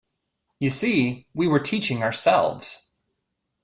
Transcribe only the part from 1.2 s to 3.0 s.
we were teaching ourselves.